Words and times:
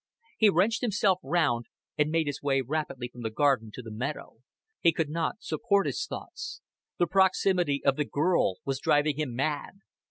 He 0.39 0.49
wrenched 0.49 0.81
himself 0.81 1.19
round, 1.21 1.67
and 1.95 2.09
made 2.09 2.25
his 2.25 2.41
way 2.41 2.61
rapidly 2.61 3.07
from 3.07 3.21
the 3.21 3.29
garden 3.29 3.69
to 3.75 3.83
the 3.83 3.91
meadow. 3.91 4.37
He 4.79 4.93
could 4.93 5.09
not 5.09 5.43
support 5.43 5.85
his 5.85 6.07
thoughts. 6.07 6.59
The 6.97 7.05
proximity 7.05 7.85
of 7.85 7.97
the 7.97 8.05
girl 8.05 8.55
was 8.65 8.79
driving 8.79 9.19
him 9.19 9.35
mad. 9.35 9.75